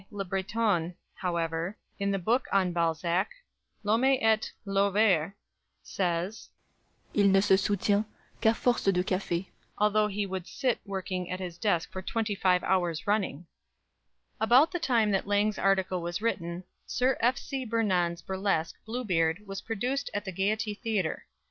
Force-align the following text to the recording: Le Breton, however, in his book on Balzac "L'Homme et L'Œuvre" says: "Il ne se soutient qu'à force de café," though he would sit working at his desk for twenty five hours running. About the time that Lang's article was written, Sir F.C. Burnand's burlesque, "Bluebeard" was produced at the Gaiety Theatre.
Le 0.09 0.25
Breton, 0.25 0.95
however, 1.13 1.77
in 1.99 2.11
his 2.11 2.23
book 2.23 2.47
on 2.51 2.73
Balzac 2.73 3.29
"L'Homme 3.83 4.17
et 4.19 4.51
L'Œuvre" 4.65 5.35
says: 5.83 6.49
"Il 7.13 7.27
ne 7.27 7.39
se 7.39 7.55
soutient 7.55 8.03
qu'à 8.41 8.55
force 8.55 8.83
de 8.85 9.03
café," 9.03 9.45
though 9.79 10.07
he 10.07 10.25
would 10.25 10.47
sit 10.47 10.79
working 10.87 11.29
at 11.29 11.39
his 11.39 11.59
desk 11.59 11.91
for 11.91 12.01
twenty 12.01 12.33
five 12.33 12.63
hours 12.63 13.05
running. 13.05 13.45
About 14.39 14.71
the 14.71 14.79
time 14.79 15.11
that 15.11 15.27
Lang's 15.27 15.59
article 15.59 16.01
was 16.01 16.19
written, 16.19 16.63
Sir 16.87 17.15
F.C. 17.19 17.63
Burnand's 17.65 18.23
burlesque, 18.23 18.77
"Bluebeard" 18.87 19.45
was 19.45 19.61
produced 19.61 20.09
at 20.15 20.25
the 20.25 20.31
Gaiety 20.31 20.73
Theatre. 20.73 21.27